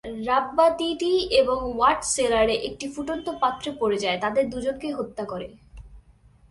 রাব্বাতিটি 0.27 1.13
এবং 1.41 1.57
ওয়াট 1.77 1.99
সেলারে 2.03 2.55
একটি 2.67 2.85
ফুটন্ত 2.95 3.27
পাত্রে 3.41 3.71
পড়ে 3.79 3.97
যায়, 3.97 4.17
তাদের 4.19 4.43
দুজনকেই 4.49 4.93
হত্যা 4.93 5.23
করে। 5.25 5.47